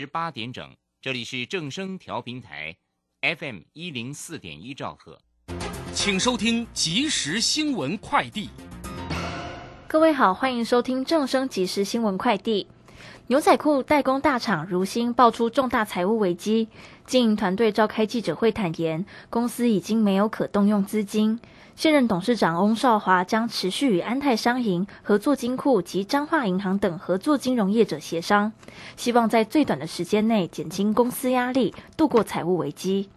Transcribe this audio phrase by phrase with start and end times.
[0.00, 0.66] 十八点整，
[1.02, 2.74] 这里是正声调频台
[3.20, 5.20] ，FM 一零四点一兆赫，
[5.92, 8.48] 请收听即时新闻快递。
[9.86, 12.66] 各位好，欢迎收听正声即时新闻快递。
[13.26, 16.70] 牛仔裤代工大厂如新爆出重大财务危机，
[17.04, 21.38] 经营团队召开记者会坦言，公司已经没有可动用资金。
[21.80, 28.52] 现任董事长翁少华将持续与安泰商银、合作金库及彰化银行等合作金融业者协商，
[28.98, 33.08] 希望在最短的时间内减轻公司压力，度过财务危机。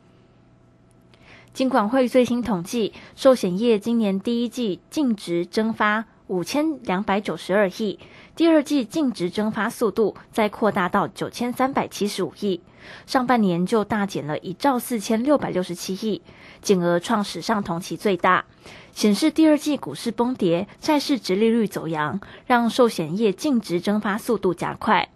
[1.54, 8.00] 金管会最新统计，寿险业今年第一季净值蒸发五千两百九十二亿，
[8.34, 12.62] 第二季净值蒸发速度再扩大到九千三百七十五亿，
[13.06, 16.22] 上半年就大减了一兆四千六百六十七亿。
[16.64, 18.46] 减额创史上同期最大，
[18.94, 25.10] 显示第二季股市崩跌，债市直利率走扬，让寿险业净值蒸发速度加快。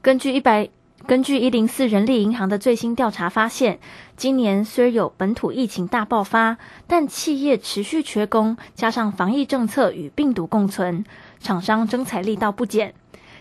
[0.00, 0.70] 根据一百
[1.06, 3.80] 根据一零四人力银行的最新调查发现，
[4.16, 11.04] 今年虽有本土疫情大爆发，但企业持续缺工，加上防疫政策与病毒共存，
[11.40, 12.94] 厂商征才力道不减。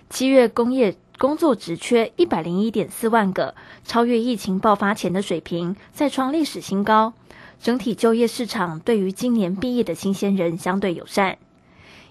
[0.10, 0.98] 七月工业。
[1.22, 3.54] 工作职缺一百零一点四万个，
[3.86, 7.14] 超越疫情爆发前的水平，再创历史新高。
[7.62, 11.38] 整体就业市场对于今年毕业的新鲜人相对友善。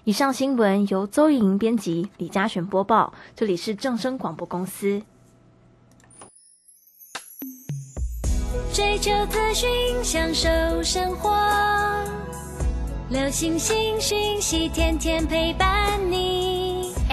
[0.05, 3.11] 以上新闻由邹莹编辑，李嘉璇播报。
[3.35, 5.01] 这里是正声广播公司。
[8.71, 9.69] 追求资讯，
[10.01, 10.47] 享受
[10.81, 11.37] 生活，
[13.09, 16.70] 流星星讯息，天天陪伴你。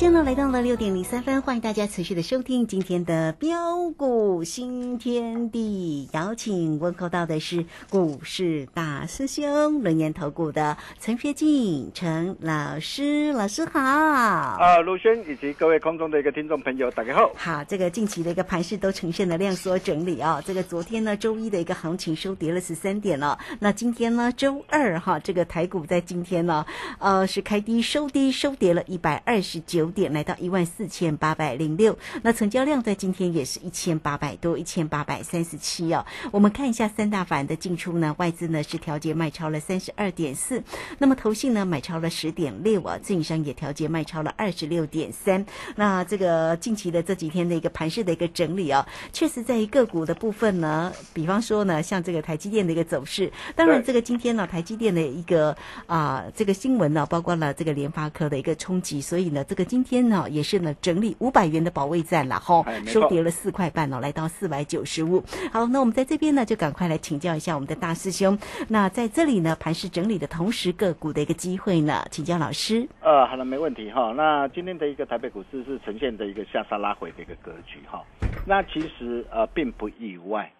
[0.00, 6.08] 间呢来到了六点零三分，欢迎大家持续的收听今天的标股新天地。
[6.14, 13.78] 邀请问候到的是股市大师兄轮研投股的陈学进陈老师，老师好。
[13.78, 17.30] 啊，陆轩以及各位空中的一个听众朋友，大家好。
[17.36, 20.42] 好，这个近期的一个盘势都呈现了量缩整理啊。
[20.42, 23.38] 这个昨天呢，周一的一个行情收跌了十三点了。
[23.58, 26.64] 那今天呢，周二哈，这个台股在今天呢，
[26.98, 29.89] 呃，是开低收低，收跌了一百二十九。
[29.90, 36.04] 点来到一万四千八百零六，那成交量在今天也是一千八百多，一千八百三十七哦。
[36.30, 40.62] 我们看一下三大板的进出呢，外资呢是调节卖超了三十二点四，
[40.98, 45.44] 那么投信呢买超了十点六啊，自营商也调节卖超了二十六点三。
[45.76, 65.24] 那这个近期的这几天的一个盘势的一个整理啊，确实在于个股的部分呢，比方说呢，像这个台积电的一个走势，当然这个今天呢，台积电的一个啊这个新闻呢，包括了这个联发科的一个冲击，所以呢，这个今今天呢，也是呢整理五百元的保卫战了哈，收跌了四块半哦，来到四百九十五。
[65.50, 68.38] 好，那我们在这边呢，就赶快来请教一下我们的大师兄。
[68.68, 72.86] 那在这里呢，盘市整理的同时，个股的一个机会呢，请教老师。
[73.00, 74.12] 呃，好了，没问题哈。
[74.14, 78.04] 那今天的一个台北股市是呈现的一个下杀拉回的一个格局哈。
[78.46, 80.52] 那其实呃并不意外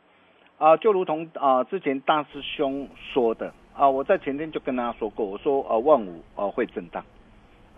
[0.56, 7.04] 啊，就如同啊之前大师兄说的啊，我在前天就跟大家说过，我说呃万五呃会震荡。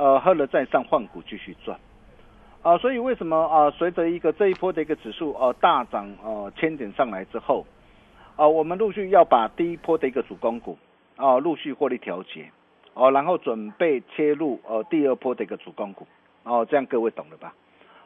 [0.02, 1.78] 呃，喝了再上换股继续赚，
[2.62, 3.70] 啊，所以为什么啊？
[3.70, 7.64] 随着一个这一波的一个指数呃大涨呃千点上来之后，
[8.34, 10.76] 啊，我们陆续要把第一波的一个主攻股
[11.14, 12.50] 啊陆续获利调节，
[12.94, 16.04] 哦，然后准备切入呃第二波的一个主攻股，
[16.43, 17.54] 哦，这样各位懂了吧？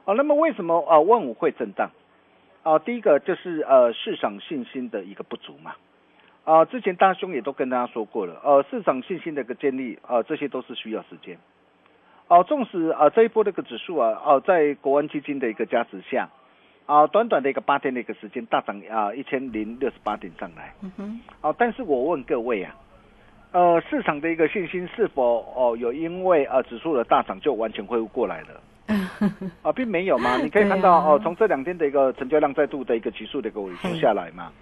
[0.05, 1.91] 哦，那么为什么啊万五会震荡？
[2.63, 5.73] 啊，第一个就是呃市场信心的一个不足嘛，
[6.45, 11.39] 啊、之前大兄也都跟大家说过了，呃，市场信心的一个建立，呃，这些都是需要时间。
[12.29, 16.29] 哦、纵使啊、呃这一波这个指数啊，哦、在国安基金的一个加持下，
[16.87, 20.75] 啊、短短的一个八天的一个时间大涨啊一千零六十八点上来。
[20.83, 22.75] 嗯哼，哦，但是我问各位啊，
[23.53, 28.61] 呃，市场的一个信心是否哦有因为呃指数的大涨就完全恢复过来了？
[29.63, 30.37] 啊，并没有嘛。
[30.37, 34.53] 你可以看到、啊哦，从这两天的一个成交量再度的一个急速的一个萎缩下来嘛。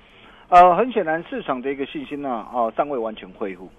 [0.48, 3.70] 呃，很显然市场的一个信心呢，哦，尚未完全恢复。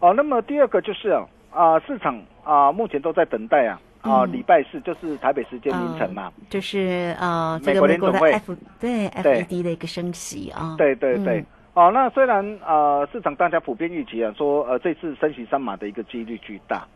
[0.00, 3.80] 哦，那么第二个就是啊，啊市场啊目前都在等待啊。
[4.02, 4.32] 啊，嗯。
[4.32, 8.32] 礼拜四就是台北时间凌晨嘛，嗯就是呃，这美个美国联总会。
[8.32, 9.44] F 对对。
[9.44, 16.86] FED 的一个升息啊，对对对，嗯哦，那虽然呃市场大家普遍预期啊，说呃这次升息三码的一个几率巨大，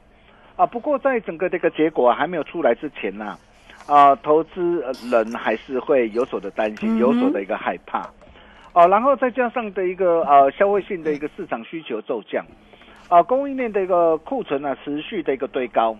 [0.56, 3.36] 啊，不过在整个这个结果、还没有出来之前呢、
[3.86, 8.08] 啊，投资人还是会有所的担心，嗯有所的一个害怕，
[8.72, 12.42] 哦，然后再加上的一个呃消费性的一个市场需求骤降，
[13.14, 15.96] 啊，供应链的一个库存呢、持续的一个堆高，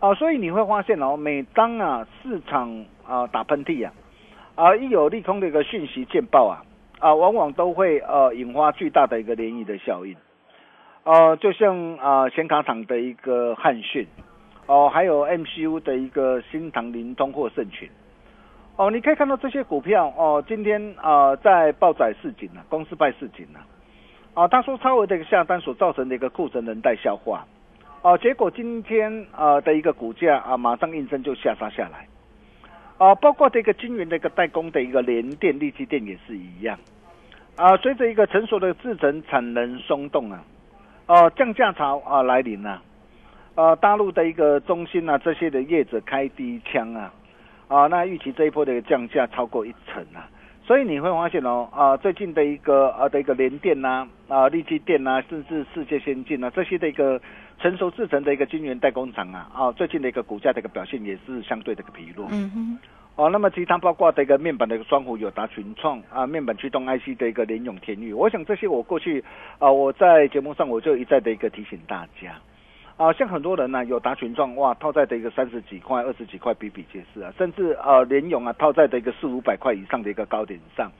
[0.00, 3.94] 啊，所以你会发现哦，每当啊市场啊打喷嚏啊，
[4.54, 6.60] 啊一有利空的一个讯息见报啊，
[6.98, 10.14] 啊往往都会呃引发巨大的一个涟漪的效应，
[11.04, 14.06] 呃，就像啊显卡厂的一个汉讯，
[14.66, 17.88] 哦，还有 MCU 的一个新唐灵通或盛群。
[18.76, 23.64] 哦，你可以看到这些股票哦，今天啊、在报载市井啊，公司拜市井啊，
[24.36, 27.46] 啊，他说超额的一个下单所造成的一个库存能待消化，
[28.02, 32.06] 哦，结果今天啊的一个股价啊马上应声就下杀下来，
[32.98, 36.78] 啊，包括这个晶圆的一个代工的一个联电、力积电也是一样，
[37.56, 40.44] 啊，随着一个成熟的制程产能松动啊，
[41.06, 42.82] 哦、降价潮啊来临了、
[43.54, 47.10] 呃，大陆的一个中心啊这些的业者开第一枪啊。
[47.68, 50.30] 啊，那预期这一波的一个降价超过一成啊，
[50.66, 57.20] 所以你会发现哦，啊，最近的一个啊的一个联电呐、啊，力积电呐、甚至世界先进啊，这些的一个
[57.60, 62.26] 成熟制成的一个晶圆代工厂啊，啊，最近的一个股价的一个表现也是相对的一个疲弱。
[62.32, 62.78] 嗯哼，
[63.14, 69.22] 哦，那么其他包括的一个面板的一个双虎友达群创啊，面板驱动 IC 的一个联咏天域，我想这些我过去
[69.60, 72.34] 啊我在节目上我就一再的一个提醒大家。
[72.96, 80.90] 啊，像很多人呢、有打群创哇，套在的一个三十几块、二十几块比比皆是啊，甚至呃联咏啊套在的一个四五百块以上的一个高点上，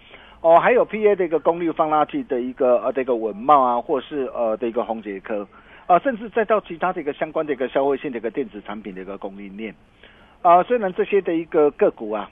[0.42, 5.48] 哦，还有 PA 的一个功率放大器的一个呃的一个稳茂啊，或是呃的一个宏杰科，
[5.86, 9.74] 啊，甚至再到其他的一个相关的一个消费性的一个电子产品的一个供应链，
[10.42, 12.30] 啊，虽然这些的一个个股啊，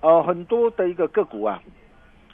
[0.00, 1.62] 呃很多的一个个股啊，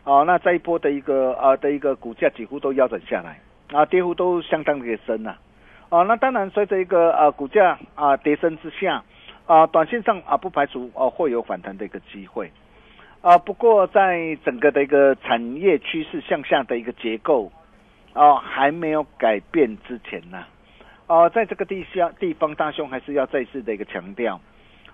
[0.04, 3.40] 哦、那这一波的一个呃的一个股价几乎都腰斩下来，
[3.76, 5.38] 啊，跌幅都相当的深呐、啊，
[5.90, 9.02] 那当然随着一个呃股价啊跌升之下，
[9.46, 12.52] 啊，短线上啊不排除哦、会有反弹的一个机会，
[13.22, 17.50] 啊，不过在整个的一个产业趋势向下的一个结构，
[18.12, 20.44] 啊还没有改变之前呢、
[21.06, 24.38] 啊，在这个地下地方大兄还是要再次的一个强调，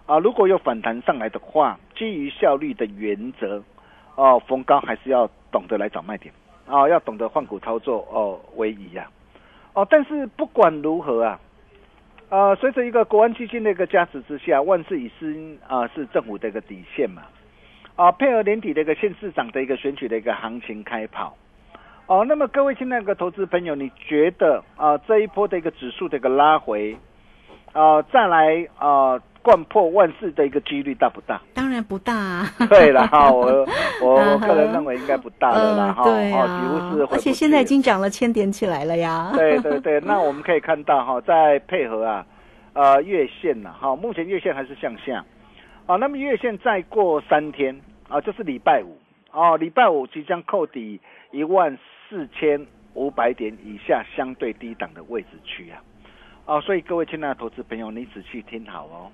[0.06, 3.60] 啊，如果有反弹上来的话，基于效率的原则，
[4.14, 6.32] 哦、逢高还是要懂得来找卖点，
[6.68, 9.08] 啊，要懂得换股操作哦为宜呀、
[9.74, 11.40] 哦，但是不管如何啊，
[12.28, 17.22] 呃，随着一个国安基金的一个加持之下，万事已新啊、是政府的一个底线嘛，
[17.96, 21.36] 啊，配合年底的一个县市长的一个选举的一个行情开跑，
[22.06, 26.96] 哦，那么各位亲爱的投资朋友，你觉得啊、这一波的一个指数的一个拉回，
[27.72, 31.38] 啊、再来啊、贯破万事的一个几率大不大？
[31.52, 32.50] 当然不大、啊。
[32.70, 33.44] 对了哈，我
[34.02, 39.30] 我我个人认为应该不大的啦嗯哈，对啊，哦，几乎是而且现在已去经涨了千点起来了呀。
[39.34, 42.26] 对对对，那我们可以看到哈，在配合啊，
[42.72, 45.22] 呃，月线呐，哈，目前月线还是向下，
[45.86, 48.96] 啊，那么月线再过三天啊，就是礼拜五，
[49.30, 50.98] 哦，礼拜五即将扣底
[51.30, 55.82] 一万四千五百点以下相对低档的位置区啊，
[56.46, 59.10] 哦，所以各位亲爱的投资朋友，你仔细听好哦，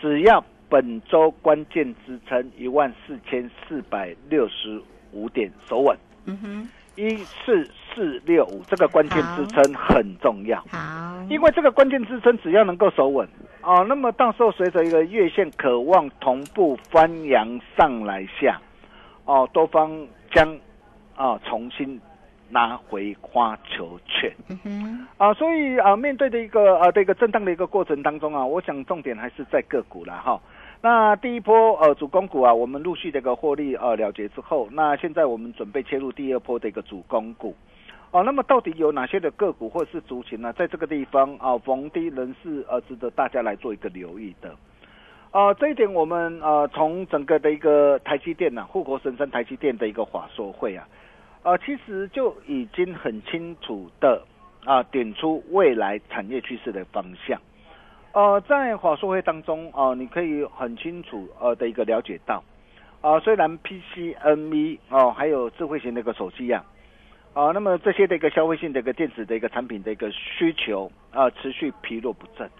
[0.00, 5.96] 只要本周关键支撑一万四千四百六十五点守稳。
[6.26, 13.28] 嗯哼，一四四六五这个关键支撑很重要，好，因为这个关键支撑只要能够守稳
[13.62, 18.60] 哦，那么到时候随着一个月线渴望同步翻扬上来下，
[19.24, 20.58] 哦，多方将
[21.14, 22.00] 啊重新
[22.48, 30.40] 拿回花球权嗯哼，啊，所以啊面对的一个呃的一个震荡的一个过程当中啊，我想重点还是在个股了哈。
[30.80, 37.54] 那第一波呃主攻股啊，我们陆续的一个获利呃了结之后，那现在我们准备切入第二波的一个主攻股。
[38.12, 40.52] 哦，那么到底有哪些的个股或者是族群呢？
[40.52, 44.54] 在这个地方啊，逢低人士呃值得大家来做一个留意的。
[45.32, 50.86] 呃，这一点我们呃从整个的一个台积电呐、护国神山台积电的一个华硕会啊，
[51.46, 54.20] 呃，其实就已经很清楚的
[54.64, 57.40] 啊、点出未来产业趋势的方向。
[58.14, 62.42] 呃，在华硕会当中啊、你可以很清楚呃的一个了解到，
[63.00, 66.64] 啊、虽然 PC、NV 哦、还有智慧型的一个手机呀、
[67.32, 72.50] 啊，那么这些的一个消费性的一个电子的一个产品的一个需求啊、持续疲弱不振。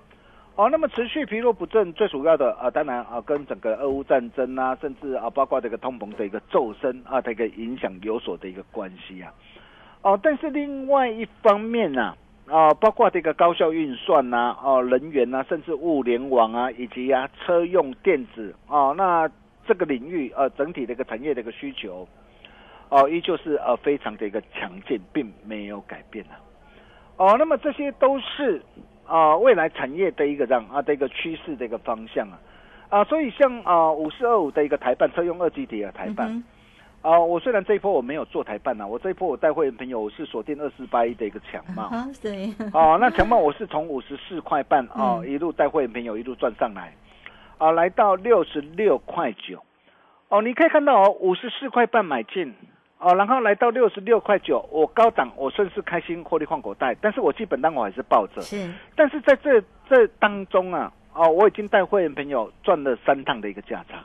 [0.57, 9.31] 哦，那么持续疲弱不振，最主要的啊，当然啊，跟整个俄乌战争啊，甚至啊，包括这个通膨的一个骤升啊的一个影响有所的一个关系啊。
[10.01, 12.15] 哦，但是另外一方面呢、
[12.47, 19.31] 啊，包括这个高效运算呐、哦，人员呐、甚至物联网啊，以及啊车用电子啊，那
[19.67, 22.09] 这个领域呃整体的一个产业的一个需求，
[22.89, 26.41] 哦，依旧是呃非常的一个强劲，并没有改变啊。
[27.19, 28.63] 哦，那么这些都是
[29.07, 32.39] 啊、未来产业的一个这样啊的一个趋势的一个方向啊。
[32.89, 36.29] 啊，所以像啊五四二五的一个台办车用二级体的台办。
[36.29, 36.45] 嗯
[37.03, 41.83] 啊，我虽然这一波我没有做台办呐、我这一波我带会员朋友我是锁定二四八一的一个强哼，帽。
[41.97, 45.31] 啊，对，哦，那强帽我是从五十四块半哦，嗯。
[45.31, 46.93] 一路带会员朋友一路赚上来，
[47.59, 49.63] 啊，来到六十六块九，
[50.31, 52.53] 哦，你可以看到哦，五十四块半买进，
[52.99, 64.03] 哦，然后来到六十六块九，我高档我顺势开心获利换口袋，但是我基本单我还是抱着，是，但是在这这当中啊，哦，我已经带会员朋友赚了三趟的一个价差，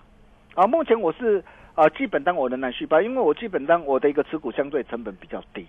[0.56, 1.42] 啊，目前我是
[1.74, 5.66] 啊基本单我仍然续报，因为我基本单我的一个持股相对成本比较低，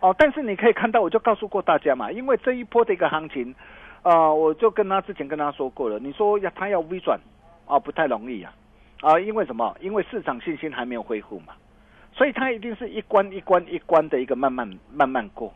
[0.00, 3.54] 哦，但是你可以看到，我就告诉过大家嘛，因为这一波的一个行情，
[4.02, 7.18] 啊，我就跟他之前跟他说过了，你说要他要微转
[7.66, 8.52] 啊，不太容易啊，
[9.00, 9.74] 啊，因为什么？
[9.80, 11.54] 因为市场信心还没有恢复嘛，
[12.20, 15.50] 所以它一定是一关一关一关的一个慢慢慢慢过。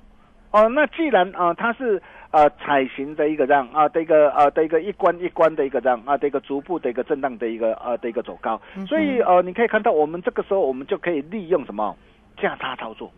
[0.51, 11.95] 哦，那既然啊、它是呃采行的一个这样啊的一个啊的一个一关一关的一个这样啊的一个逐步的一个震荡的一个呃的一个走高，所以呃你可以看到我们这个时候我们就可以利用什么？
[12.39, 13.13] 价差操作，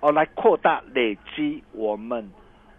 [0.00, 2.30] 哦来扩大累积我们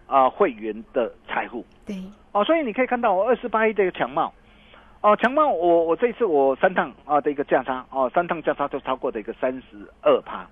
[0.08, 1.64] 啊会员的财富。
[1.86, 1.94] 对，
[2.32, 4.34] 哦，所以你可以看到我二十八亿的一个强帽，
[5.02, 10.46] 哦，强茂我我这一次我三趟啊的一个价差，哦，三趟价差都超过的一个三十二趴，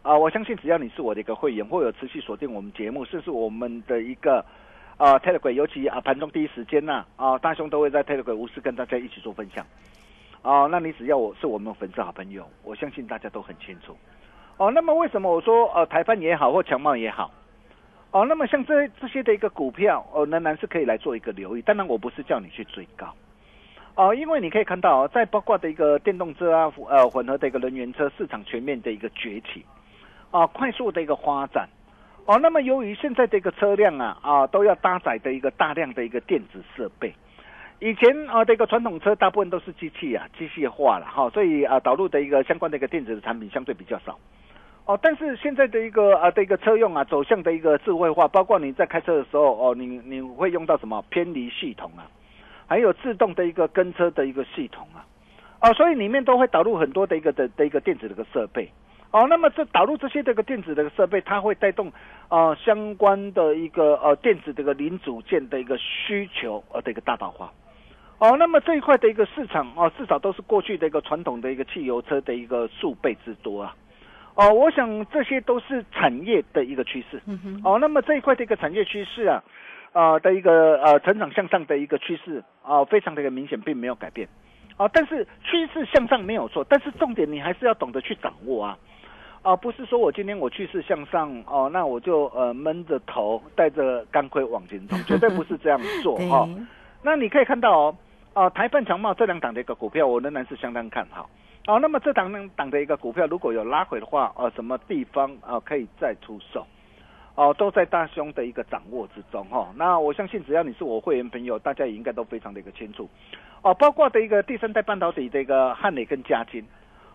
[0.00, 4.42] 啊，我相信只要你是我的一个会员，或有持续锁定我们节目，甚至我们的一个
[4.96, 9.62] 啊 Telegram，尤其啊盘中第一时间呐、啊，大兄都会在 Telegram 无私跟大家一起做分享，
[10.40, 13.94] 哦，那你只要我是我们粉丝好朋友，我相信大家都很清楚，
[14.56, 17.30] 哦，那么为什么我说呃台办也好或强茂也好？
[18.12, 21.60] 哦，那么像这这些的一个股票，哦，仍然是可以来做一个留意。
[21.60, 23.12] 当然，我不是叫你去追高，
[23.96, 29.64] 哦，因为你可以看到，在包括的一个电动车啊，呃，混合的一个能源车市场全面的一个崛起，
[30.32, 31.68] 啊，快速的一个发展，
[32.26, 37.14] 哦，那么由于现在的一个车辆啊，啊，都要搭载的一个大量的一个电子设备。
[37.78, 44.18] 以前啊，这个传统车大部分都是机器啊，机械化了哈，所以啊，导入的一个相关的一个电子的产品相对比较少。
[44.86, 52.06] 哦，但是现在的一个啊的一个车用啊走向的一个智慧化，包括你在开车的时候哦，你你会用到什么偏离系统啊，
[52.66, 55.04] 还有自动的一个跟车的一个系统啊，
[55.60, 58.70] 哦，所以里面都会导入很多的一个的的一个电子的一个设备。
[59.10, 61.92] 哦，那么这导入这些这个电子的设备，它会带动
[62.30, 67.48] 呃相关的一个呃电子这个零组件的一个需求呃的一个大爆发。
[68.18, 73.76] 哦，那么这一块的一个市场哦，至少都是过去的一个传统的一个汽油车的一个数倍之多啊。
[74.34, 77.22] 哦，我想这些都是产业的一个趋势。
[77.26, 79.40] 嗯哼，哦，那么这一块的一个产业趋势啊，
[79.94, 84.28] 啊、的一个呃成长向上的一个趋势啊、非常的一个明显，并没有改变。
[84.76, 88.76] 啊、但是趋势向上没有错，但是重点你还是要懂得去掌握啊。
[89.42, 96.48] 啊、不是说我今天我趋势向上哦，那我就呃闷着头带着钢盔往前冲， 绝对不是这样做哈，哦。
[97.02, 97.96] 那你可以看到哦，
[98.32, 101.30] 啊、台办强茂这两档的一个股票，我仍然是相当看好。
[101.68, 106.66] 哦，那么这档档的一个股票如果有拉回的话，呃，什么地方啊、呃可以再出手？
[107.34, 109.68] 哦，都在大兄的一个掌握之中哈、哦。
[109.76, 113.08] 那我相信只要你是我会员朋友，大家也应该都非常的一个清楚。
[113.62, 116.64] 哦，包括的一个第三代半导体的一个汉磊跟嘉金。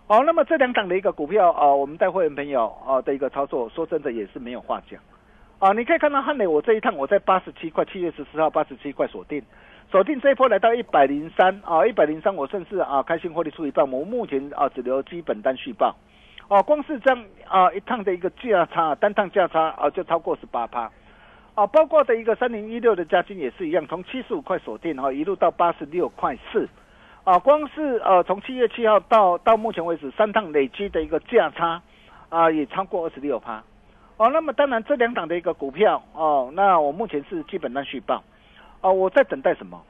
[0.07, 4.99] 哦，那么这两档的一个股票啊、我们带会员朋友啊、的一个操作，说真的也是没有话讲。
[5.59, 9.43] 啊，你可以看到汉磊，我这一趟我在八十七块，七月十四号八十七块锁定，
[9.91, 15.95] 锁定这一波来到一百零三啊，一百零三我甚至啊开心获利出一半，我目前啊只留基本单续报，
[16.49, 20.91] 哦、光是这样啊一趟的一个价差，单趟价差啊就超过十八趴，
[21.55, 26.67] 啊，包括的一个三零一六的加金也是一样，从七十五块锁定哈、一路到八十六块四，
[27.23, 31.81] 啊，光是呃从七月七号到到目前为止三趟累积的一个价差
[32.29, 33.63] 啊也超过二十六趴。
[34.17, 38.23] 哦，那么当然这两档的一个股票哦，那我目前是基本单续报，
[38.81, 39.81] 哦，我在等待什么？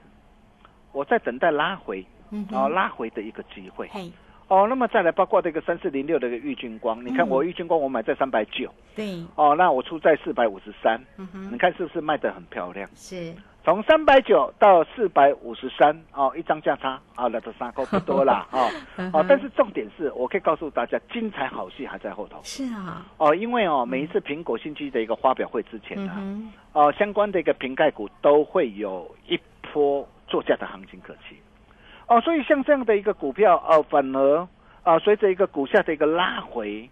[0.91, 2.05] 我在等待拉回，
[2.51, 3.87] 哦啊、拉回的一个机会。
[3.91, 4.11] 嘿，
[4.49, 11.51] 哦，那么再来包括这个三四零六的一个玉金光，你看嗯我玉金光我买在三百九，对，哦，那我出在四百五十三，嗯哼。
[11.53, 12.89] 你，看是不是卖得很漂亮？
[12.95, 13.31] 是，
[13.63, 18.67] 从三百九到四百五十三，哦，一张价差啊，那这三块不多啦， 哦。
[18.97, 22.39] 嗯哦，但是重点是我可以告诉大家，精彩好戏还在后头。
[22.43, 29.39] 是啊，哦，因为哦，每一次苹果新机的一个发表会之前呢哦，相关的一个瓶盖股都会有一
[29.71, 31.35] 波作价的行情可期。
[32.09, 34.47] 哦，所以像这样的一个股票，哦，反而
[34.83, 36.89] 啊，随着一个股价的一个拉回，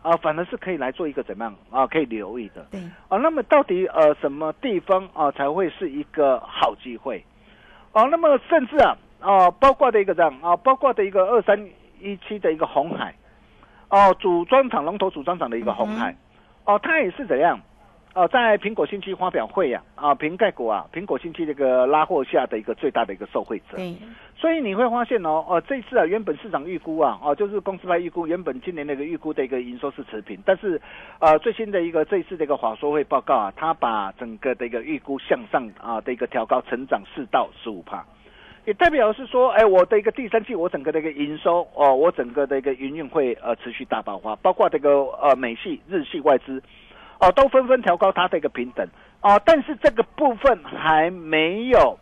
[0.00, 2.66] 啊，反而是可以来做一个怎么样啊，可以留意的。
[2.70, 7.22] 对，啊，那么到底呃什么地方啊才会是一个好机会？
[7.92, 11.68] 哦、那么甚至啊，哦、包括的一个这样啊，包括的一个二三
[12.00, 13.14] 一七的一个红海，
[13.90, 16.16] 哦，组装厂龙头组装厂的一个红海，
[16.64, 17.60] 哦，它也是怎样？
[18.14, 23.76] 哦，在苹果新机发表会呀、啊，瓶盖股啊，苹果新机这个拉货下的一个最大的一个受惠者。
[23.76, 23.94] 对，
[24.38, 30.80] 所以你会发现哦，哦，这次啊，原本市场预估啊，哦，就是公司派预估，原本今年那个预估的一个营收是持平，但是，
[31.20, 38.04] 呃，最新的一个这一次的一个华说会报告啊，它把整个的一个预估向上啊的一个调高，成长四到十五帕，
[38.66, 44.90] 也代表是说，哎，我的一个第三季，我整个的一个营收哦，我整个的一个营运会呃持续大爆发，包括这个
[45.22, 46.62] 呃美系、日系外资。
[47.18, 48.86] 哦，都纷纷调高它的一个平等
[49.22, 51.98] 哦，但是这个部分还没有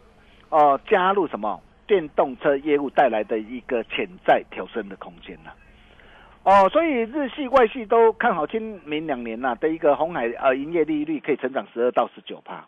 [0.48, 5.50] 哦加入什么电动车业务带来的一个潜在调升的空间呢、
[6.44, 12.66] 哦，所以日系、外系都看好今明两年呐、的一个红海呃营业利率可以成长十二到十九帕，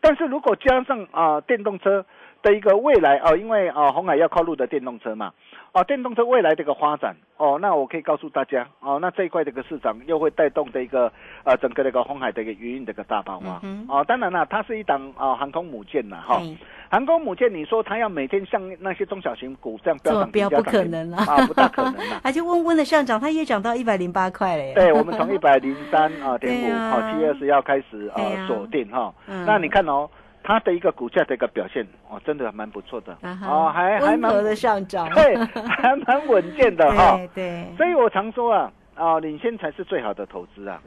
[0.00, 2.04] 但是如果加上啊、电动车
[2.42, 5.32] 的一个未来哦、因为啊、红海要靠路的电动车嘛，
[5.72, 11.12] 哦电动车未来的一个发展哦，那我可以告诉大家哦，那这一块的一个市场又会带动的一个
[11.44, 16.38] 呃整个的一个红海的一个营运的一个大爆发、嗯哦，当然了，它是一档啊、航空母舰呐哈。
[16.38, 16.56] 对。
[16.90, 21.24] 航空母舰，你说它要每天像那些中小型股这样飙涨这么飙不可能啊。
[21.24, 22.20] 啊，不大可能啊。
[22.24, 24.74] 而且温温的上涨，它也涨到一百零八块了耶。
[24.74, 28.16] 对，我们从一百零三啊点五， 好七月二十要开始啊。
[28.16, 29.14] 呃锁定哈。
[29.28, 29.46] 嗯。
[29.46, 30.10] 那你看哦，
[30.42, 35.36] 它的一个股价的一个表现哦，真的蛮不错的啊哦，还还蛮的上涨，对，
[35.68, 37.16] 还蛮稳健的 哈。
[37.16, 40.80] 对对，所以我常说啊，啊，领先才是最好的投资啊，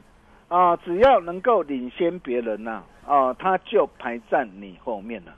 [0.48, 5.32] 啊，只要能够领先别人呐、啊，他就排在你后面了。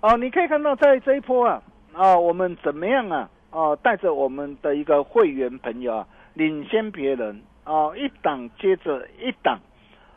[0.00, 1.62] 哦、你可以看到在这一波啊，
[1.94, 9.58] 啊，我们怎么样啊，哦、带着我们的一个会员朋友啊，领先别人哦，一档接着一档。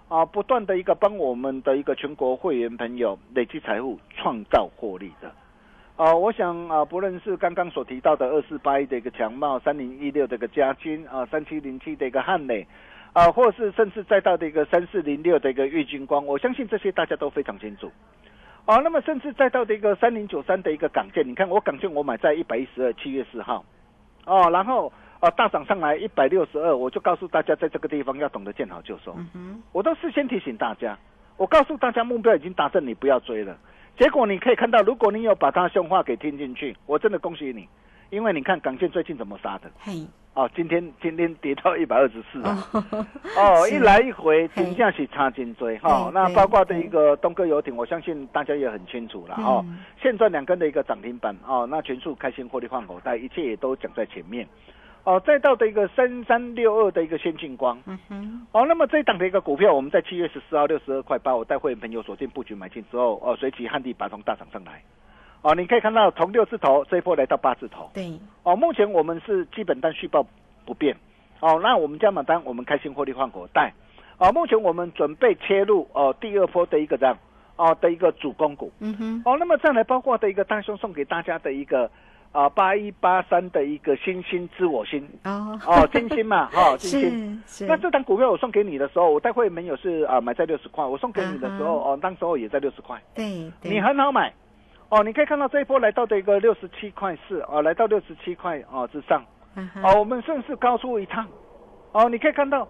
[0.09, 5.29] 啊，不断的一个帮我们的一个全国会员朋友累积财富、创造获利的。
[5.97, 12.65] 啊，我想啊，不论是刚刚所提到的二四八一的一个强茂、三零一六的一个嘉金啊、三七零七的一个汉磊
[13.11, 17.91] 啊，或是甚至再到的一个三四零六的一个玉金光，我相信这些大家都非常清楚。
[18.65, 23.65] 啊，那么甚至再到的一个三零九三的一个港建，你看我港建我买在一百一十二，七月四号，
[24.25, 29.13] 哦，然后啊大涨上来一百六十二，我就告诉大家在这个地方要懂得见好就收。
[29.17, 30.97] 嗯哼，我都事先提醒大家，
[31.37, 33.57] 我告诉大家目标已经达成，你不要追了。
[33.97, 37.67] 结果你可以看到，如果你有把他凶话给听进去，我真的恭喜你，
[38.11, 39.71] 因为你看港建最近怎么杀的。
[39.79, 42.63] 嘿，哦，今天今天跌到一百二十四啊，
[43.35, 44.65] 哦， 一来一回，嘿。
[44.65, 49.79] 真正是差劲追哈那包括的一个东哥游艇，我相信大家也很清楚了哦嗯。
[49.99, 54.47] 现赚两根的一个涨停板哦，那全数开心获利换口袋，一切也都讲在前面。
[55.07, 64.83] 哦，再到的一个三三六二的一个先进光，嗯哼，哦，那么这一档的一个股票，我们在七月十四号六十二块八，我带会员朋友锁定布局买进之后，哦，随即汉地拔通大涨上来。
[65.43, 67.89] 哦，你可以看到从六字头这一波来到八字头。
[67.93, 70.27] 对，哦，目前我们是基本单续报
[70.65, 70.93] 不变。
[71.39, 73.71] 哦，那我们加码单，我们开心获利换股带。
[74.17, 77.17] 哦，目前我们准备切入哦第二波的一个这样
[77.55, 78.69] 哦的一个主攻股。
[78.81, 81.89] 嗯哼，哦，那么再来包括的一个大兄送给大家的一个
[82.37, 87.41] 啊八一八三的一个星星知我心哦，哦金星嘛哈、哦、金星。
[87.47, 94.31] 是是，那这档股票我送给你的时候，我带会没有是啊买在六十块，我送给你的时候、嗯哦，当时候也在六十块，对对，你很好买。
[94.89, 95.03] 哦。
[95.03, 99.25] 你可以看到这一波来到的一个六十七块四哦，来到六十七块哦之上。
[99.55, 101.27] 嗯哦，我们顺势高出一趟。
[101.91, 102.67] 哦，你可以看到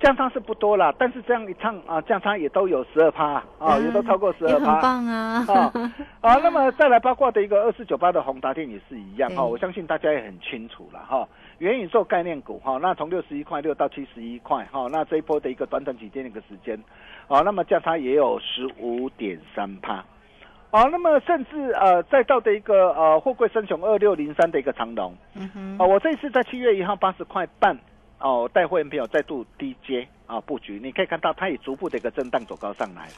[0.00, 4.80] 降仓是不多啦，但是这样一趟啊降仓也都有十二趴啊，也都超过十二趴。
[4.80, 5.72] 棒啊，啊
[6.20, 11.26] 啊， 那么再来八卦的一个二四九八的宏达电也是一样对哈，我相信大家也很清楚了哈。
[11.58, 16.78] 元宇宙概念股哈，那从六十一块六到七十一块哈，那这一波的一个短短几天的一个时间，
[17.28, 20.04] 啊，那么价差也有十五点三趴。
[20.72, 27.74] 啊，那么甚至呃，再到的一个呃，货柜三雄二六零三的一个长龙，嗯哼，啊，我这一次在七月一号八十块半
[28.18, 33.08] 哦，带会员朋友再度低阶啊布局，你可以看到它也逐步的一个震荡走高上来。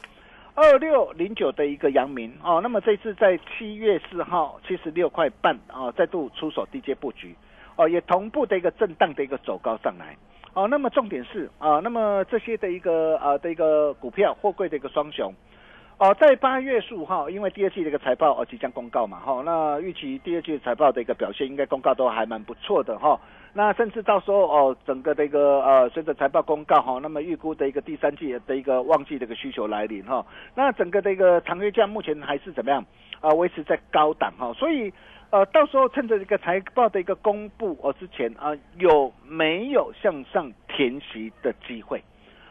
[0.55, 7.33] 二六零九的一个阳明哦，那么这次在七月四号七十六块半啊，再度出手低阶布局
[7.77, 10.17] 哦，也同步的一个震荡的一个走高上来。
[10.53, 15.33] 哦，那么重点是啊，那么这些的一个呃的一个股票，货柜的一个双雄。
[15.99, 23.19] 哦，在八月十五号，因为第二季的一个财报哦即将公告嘛，哈，那预期第二季财报的一个表现应该公告都还蛮不错的哈。
[23.51, 32.81] 那甚至到时候哦，整个的一个呃，随着财报公告哈，那么预估的一个第三季的一个旺季的一个需求来临哈，那整个的一个长约价目前还是怎么样
[33.19, 33.31] 啊？
[33.31, 34.93] 维持在高档哈，所以
[35.31, 42.01] 呃，到时候趁着这个财报的一个公布哦之前啊，有没有向上填息的机会？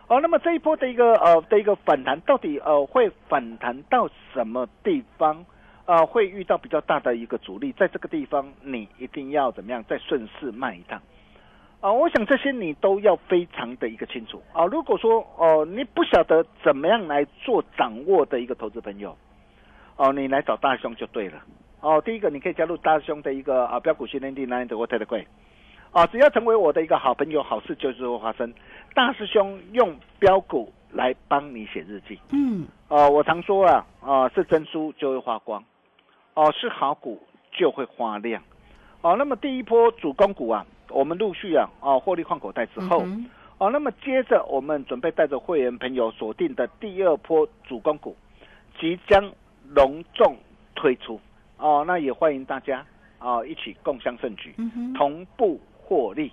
[0.09, 5.45] 哦，那么这一波的一个呃的一个反弹，到底呃会反弹到什么地方？
[5.85, 9.83] 呃，会遇到比较大的一个阻力，在这个地方你一定要怎么样？
[9.89, 11.01] 再顺势卖一趟。
[11.81, 14.67] 啊，我想这些你都要非常的一个清楚啊。
[14.67, 19.17] 如果说哦你不晓得怎么样来做掌握的一个投资朋友，
[19.97, 21.43] 哦你来找大兄就对了。
[21.81, 25.27] 哦，第一个你可以加入大兄的一个啊标股训练营，nine 的后台的贵。
[25.99, 28.55] 啊，只要成为我的一个好朋友，好事就是会发生。
[28.95, 32.17] 大师兄用标股来帮你写日记。
[32.31, 35.61] 嗯，哦，我常说啊，啊，是珍珠就会发光，
[36.35, 38.41] 哦，是好股就会发亮。
[39.01, 43.05] 哦，那么第一波主攻股啊，我们陆续啊，哦，获利换口袋之后，
[43.59, 48.17] 哦，那么接着我们准备带着会员朋友锁定的第二波主攻股，
[48.79, 49.33] 即将
[49.75, 50.37] 隆重
[50.77, 51.21] 推出。
[51.57, 52.87] 哦，那也欢迎大家
[53.19, 54.55] 啊，一起共襄盛举，
[54.97, 55.61] 同步。
[55.89, 56.31] 获利，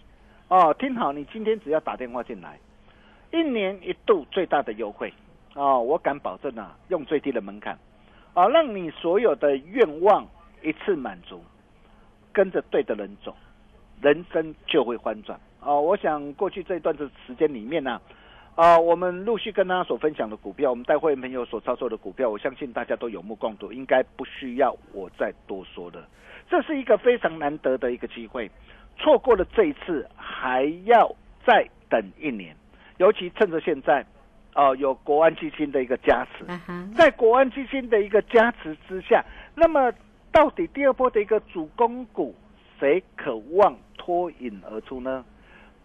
[0.50, 2.60] 哦，听好，你今天只要打电话进来，
[3.32, 5.14] 一年一度最大的优惠，
[5.54, 7.80] 哦，我敢保证啊，用最低的门槛，
[8.34, 10.28] 啊，让你所有的愿望
[10.62, 11.42] 一次满足，
[12.34, 13.34] 跟着对的人走，
[14.02, 18.02] 人生就会翻转，哦，我想过去这一段的时间里面呢，
[18.56, 26.06] 啊，我们陆续跟大家所分享的股票，我们带会员朋友所操作的股票，我相信大家都有目共睹，应该不需要我再多说了，
[26.50, 28.52] 这是一个非常难得的一个机会。
[28.98, 32.56] 错过了这一次，还要再等一年。
[32.98, 34.06] 尤其趁着现在，
[34.54, 36.46] 哦，有国安基金的一个加持，
[36.96, 39.24] 在国安基金的一个加持之下，
[39.56, 39.92] 那么
[40.32, 42.34] 到底第二波的一个主攻股，
[42.80, 45.24] 谁渴望脱颖而出呢？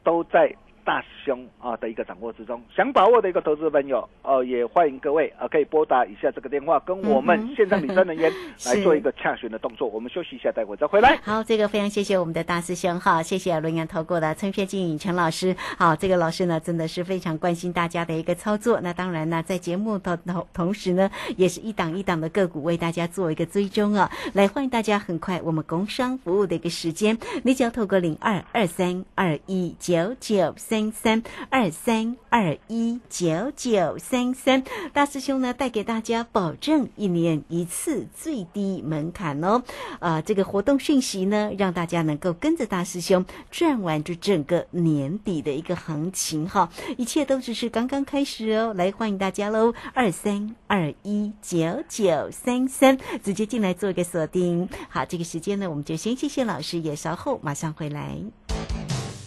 [0.03, 0.55] 都在。
[0.85, 8.33] 大师兄啊的一个掌握之中，想把握的一个投资朋友，呃，也欢迎各位啊，可以拨打一下这个电话，跟我们线上理财人员
[8.67, 9.89] 来做一个洽询的动作。
[9.89, 11.17] 我们休息一下，待会再回来。
[11.23, 15.55] 好，这个非常谢谢我们的大师兄哈，谢谢轮阳投顾的陈学静陈老师。
[15.79, 18.81] 好，这个老师呢真的是非常关心大家的一个操作。
[18.81, 24.11] 那当然呢，在节目的同同时呢，也是一档一档的个股为大家做一个追踪啊。
[24.33, 30.55] 来，欢迎大家，很快我们工商服务的一个时间，你只要透过零二二三二一九九。
[30.71, 39.65] 三三二三二一九九三三，大师兄呢带给大家保证一年一次最低门槛哦。
[39.99, 46.71] 啊，这个活动讯息呢，让大家能够跟着大师兄赚完这整个年底的一个行情哈。
[46.97, 49.75] 一切都只是刚刚开始哦，来欢迎大家喽！
[49.93, 54.69] 二三二一九九三三，直接进来做一个锁定。
[54.89, 58.17] 好，这个时间呢，我们就先谢谢老师，也稍后马上回来。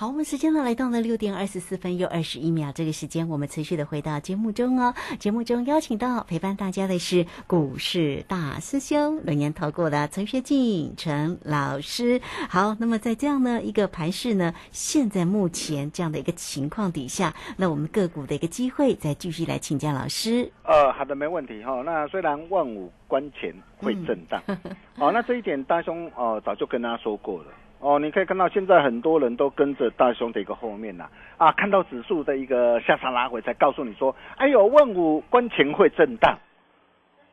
[0.00, 2.72] 好，我们时间呢来到了六点二十四分又二十一秒。
[2.72, 4.94] 这个时间我们持续的回到节目中哦。
[5.18, 12.18] 节目中邀请到陪伴大家的是股市大师兄轮年投顾的陈学进陈老师。
[12.48, 20.50] 好，那么在这样呢一个盘势呢，现在目前这样的一个情况底下，那我们个股的一个机会，再继续来请教老师。
[20.64, 21.82] 呃，好的，没问题哈。
[21.84, 24.42] 那虽然万五关前会震荡，
[24.96, 36.38] 哦，那这一点大兄哦早就跟大家说过了，哦，你可以看到现在很多人都跟着大兄的一个后面呐、啊，看到指数的一个下杀拉回，才告诉你说，哎呦，万五关前会震荡，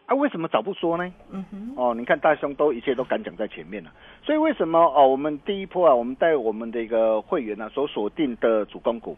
[0.06, 1.14] 啊，为什么早不说呢？
[1.32, 3.92] 嗯哼，哦，你看大兄都一切都敢讲在前面了，
[4.24, 9.18] 所以为什么哦，我们第一波啊，我们带我们的一个会员呢、啊、所锁定的主攻股，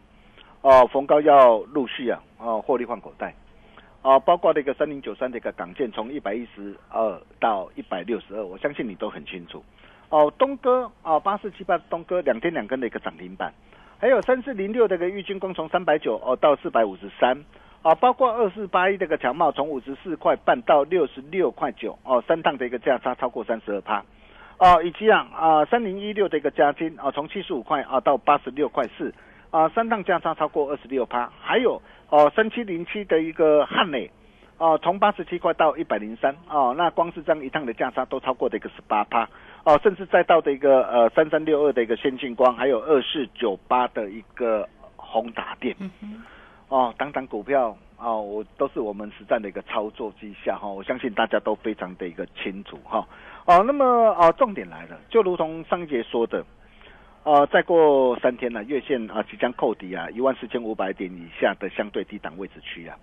[0.62, 3.32] 哦，逢高要陆续啊，哦，获利换口袋，
[4.02, 9.62] 哦，包括这个三零九三的一个港建从一百一十二到一百六十二，我相信你都很清楚。
[10.10, 13.52] 哦，东哥啊，八四七八东哥两天两根的一个涨停板，
[13.98, 17.44] 还有三四零六的一个玉金工从三百九哦到四百五十三。
[17.82, 24.04] 啊，包括二四八一这个强茂从五十四块半到六十六块九，哦，三趟的一个价差超过三十二趴，
[24.58, 29.14] 哦，以及啊啊三零一六的一个加金啊，从七十五块啊到八十六块四，
[29.50, 34.10] 啊，三趟价差超过二十六趴，还有哦三七零七的一个汉磊，
[34.58, 39.26] 哦，从八十七块到一百零三，哦，那光是这样一趟的价差都超过的一个十八趴，
[39.64, 45.76] 哦，甚至再到的一个呃三三六二的一个先进光，还有二四九八的一个宏达电。
[46.68, 53.04] 哦，等等股票哦，我都是我们实战的一个操作绩效哈、哦，我相信大家都非常的一个清楚哈、
[53.44, 53.58] 哦。
[53.58, 56.44] 哦，那么哦，重点来了，就如同上一节说的，
[57.24, 62.96] 呃，再过三天呢，月线啊即将扣底啊，一万四千五百点以下的相对低档位置区啊，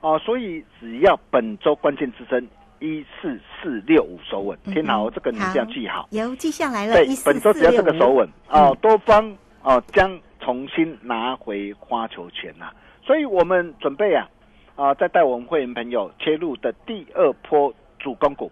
[0.00, 2.48] 哦，所以只要本周关键支撑
[2.82, 12.72] 一四四六五手稳，听好，这个你一定要记好，有记下来了，对，本周只要这个手稳哦，多方哦将重新拿回花球权呐、
[13.04, 14.28] 所以我们准备啊，
[14.74, 18.50] 啊，再带我们会员朋友切入的第二波主攻股，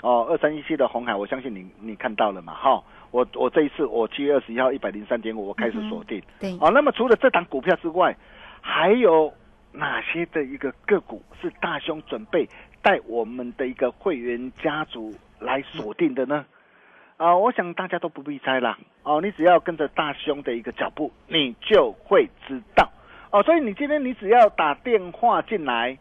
[0.00, 8.16] 哦，二三一七的红海，我相信你你看到了嘛，哈，我我这一次我七月二十一号一百零三点五，我开始锁定，对，哦，那么除了这档股票之外，
[8.62, 9.30] 还有
[9.72, 12.48] 哪些的一个个股是大兄准备
[12.86, 16.46] 带我们的一个会员家族来锁定的呢？
[17.16, 22.88] 啊、我想大家都不必猜啦，哦，你只要跟着大兄的一个脚步，你就会知道，
[23.32, 25.98] 哦，所以你今天你只要打电话进来，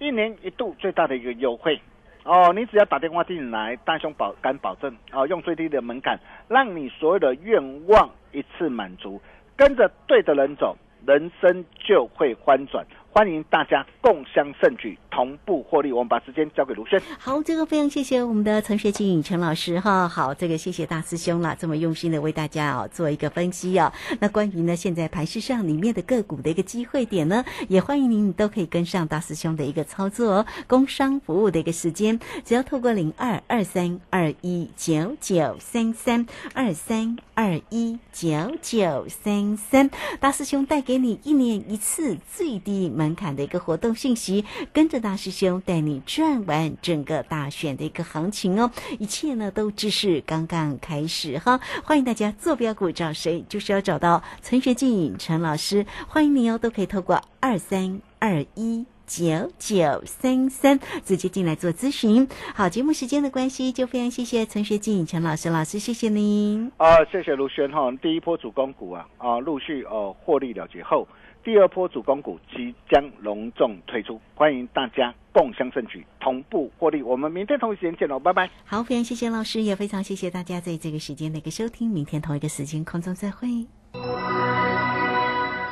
[0.00, 1.80] 一年一度最大的一个优惠，
[2.24, 6.18] 哦，你只要打电话进来，大兄保敢保证，哦，用最低的门槛，
[6.48, 9.20] 让你所有的愿望一次满足，
[9.54, 12.84] 跟着对的人走，人生就会翻转。
[13.14, 15.92] 欢迎大家共襄盛举，同步获利。
[15.92, 17.00] 我们把时间交给卢轩。
[17.16, 20.08] 好，这个非常谢谢我们的陈学静陈老师哈。
[20.08, 23.92] 好，这个谢谢大师兄啦，这么用心的为大家哦做一个分析哦。
[24.18, 30.46] 那关于呢现在盘市上里面的个股的一个机会点呢，也欢迎您都可以跟上大师兄的一个操作哦。
[30.66, 48.70] 工商服务的一个时间，只要透过零二二三二一九九三三二三二一九九三三，大师兄带给你一年一次最低门槛的一个活动信息，跟着大师兄带你转完整个大选的一个行情哦。
[48.98, 58.86] 一切呢都只是刚刚开始哈，欢迎大家坐标股找谁，就是要找到陈学静陈老师，欢迎你哦，都可以透过二三二一。
[59.06, 62.26] 九九三三直接进来做咨询。
[62.54, 66.72] 好，节目时间的关系，就非常谢谢陈学静陈老师，老师谢谢您。
[66.78, 67.92] 啊、谢谢卢轩哈。
[68.00, 71.06] 第一波主攻股啊啊陆续呃获利了结后，
[71.44, 77.02] 第二波主攻股即将隆重推出，欢迎大家共襄盛举，同步获利。
[77.02, 78.48] 我们明天同一时间见喽，拜拜。
[78.64, 81.90] 好，非常谢谢老师，也非常谢谢大家在这个时间的一个收听。
[81.90, 83.66] 明天同一个时间空中再会。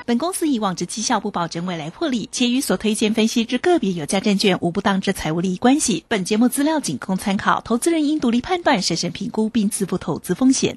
[0.05, 6.05] 本公司以往之绩效不保证未来获利，且与所推荐分析之个别有价证券无不当之财务利益关系。
[6.07, 10.77] 本节目资料仅供参考，投资人应独立判断、审慎评估并自负投资风险。